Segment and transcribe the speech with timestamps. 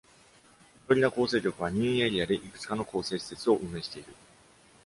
[0.87, 4.11] フロリダ更生局は、任意エリアでいくつかの更生施設を運営している。